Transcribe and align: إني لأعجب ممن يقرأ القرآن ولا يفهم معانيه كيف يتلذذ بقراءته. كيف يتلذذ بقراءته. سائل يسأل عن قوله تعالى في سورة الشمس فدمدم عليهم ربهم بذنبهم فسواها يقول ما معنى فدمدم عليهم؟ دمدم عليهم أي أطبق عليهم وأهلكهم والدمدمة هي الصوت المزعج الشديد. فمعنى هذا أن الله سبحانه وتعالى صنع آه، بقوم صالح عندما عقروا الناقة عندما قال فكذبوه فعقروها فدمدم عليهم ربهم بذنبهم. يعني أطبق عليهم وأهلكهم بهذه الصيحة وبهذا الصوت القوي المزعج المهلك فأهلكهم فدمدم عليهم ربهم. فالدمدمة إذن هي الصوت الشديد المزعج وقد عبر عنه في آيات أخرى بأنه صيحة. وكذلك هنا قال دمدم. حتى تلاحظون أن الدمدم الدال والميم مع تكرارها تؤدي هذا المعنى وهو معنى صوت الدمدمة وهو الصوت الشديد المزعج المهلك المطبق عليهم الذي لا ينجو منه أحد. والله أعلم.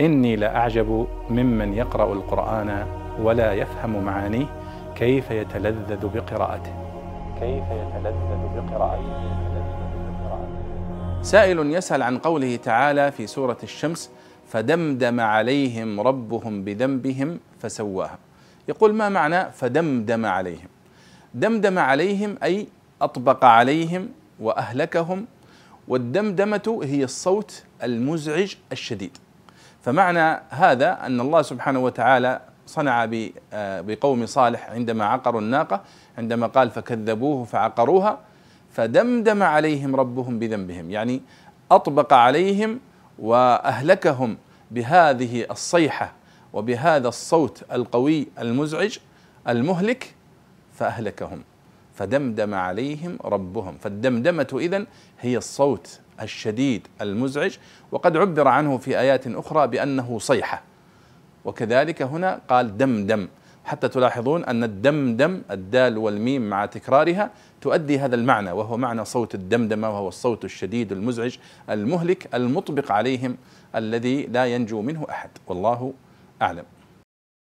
إني 0.00 0.36
لأعجب 0.36 1.06
ممن 1.30 1.74
يقرأ 1.74 2.12
القرآن 2.12 2.86
ولا 3.22 3.52
يفهم 3.52 4.04
معانيه 4.04 4.46
كيف 4.96 5.30
يتلذذ 5.30 6.06
بقراءته. 6.14 6.72
كيف 7.40 7.64
يتلذذ 7.64 8.42
بقراءته. 8.56 9.38
سائل 11.22 11.74
يسأل 11.74 12.02
عن 12.02 12.18
قوله 12.18 12.56
تعالى 12.56 13.12
في 13.12 13.26
سورة 13.26 13.58
الشمس 13.62 14.10
فدمدم 14.48 15.20
عليهم 15.20 16.00
ربهم 16.00 16.64
بذنبهم 16.64 17.40
فسواها 17.60 18.18
يقول 18.68 18.94
ما 18.94 19.08
معنى 19.08 19.52
فدمدم 19.52 20.26
عليهم؟ 20.26 20.68
دمدم 21.34 21.78
عليهم 21.78 22.36
أي 22.42 22.66
أطبق 23.02 23.44
عليهم 23.44 24.08
وأهلكهم 24.40 25.26
والدمدمة 25.88 26.80
هي 26.82 27.04
الصوت 27.04 27.64
المزعج 27.82 28.54
الشديد. 28.72 29.18
فمعنى 29.82 30.40
هذا 30.50 31.06
أن 31.06 31.20
الله 31.20 31.42
سبحانه 31.42 31.78
وتعالى 31.78 32.40
صنع 32.66 33.04
آه، 33.52 33.80
بقوم 33.80 34.26
صالح 34.26 34.70
عندما 34.70 35.04
عقروا 35.04 35.40
الناقة 35.40 35.80
عندما 36.18 36.46
قال 36.46 36.70
فكذبوه 36.70 37.44
فعقروها 37.44 38.18
فدمدم 38.72 39.42
عليهم 39.42 39.96
ربهم 39.96 40.38
بذنبهم. 40.38 40.90
يعني 40.90 41.22
أطبق 41.70 42.12
عليهم 42.12 42.80
وأهلكهم 43.18 44.36
بهذه 44.70 45.46
الصيحة 45.50 46.12
وبهذا 46.52 47.08
الصوت 47.08 47.64
القوي 47.72 48.28
المزعج 48.38 48.98
المهلك 49.48 50.14
فأهلكهم 50.74 51.42
فدمدم 51.94 52.54
عليهم 52.54 53.18
ربهم. 53.24 53.78
فالدمدمة 53.80 54.48
إذن 54.52 54.86
هي 55.20 55.36
الصوت 55.36 56.00
الشديد 56.22 56.86
المزعج 57.00 57.56
وقد 57.92 58.16
عبر 58.16 58.48
عنه 58.48 58.78
في 58.78 58.98
آيات 58.98 59.26
أخرى 59.26 59.66
بأنه 59.66 60.18
صيحة. 60.18 60.62
وكذلك 61.44 62.02
هنا 62.02 62.40
قال 62.48 62.76
دمدم. 62.76 63.28
حتى 63.64 63.88
تلاحظون 63.88 64.44
أن 64.44 64.64
الدمدم 64.64 65.42
الدال 65.50 65.98
والميم 65.98 66.50
مع 66.50 66.66
تكرارها 66.66 67.30
تؤدي 67.60 67.98
هذا 67.98 68.14
المعنى 68.14 68.52
وهو 68.52 68.76
معنى 68.76 69.04
صوت 69.04 69.34
الدمدمة 69.34 69.90
وهو 69.90 70.08
الصوت 70.08 70.44
الشديد 70.44 70.92
المزعج 70.92 71.36
المهلك 71.70 72.34
المطبق 72.34 72.92
عليهم 72.92 73.36
الذي 73.74 74.22
لا 74.22 74.46
ينجو 74.46 74.82
منه 74.82 75.06
أحد. 75.10 75.30
والله 75.46 75.92
أعلم. 76.42 76.64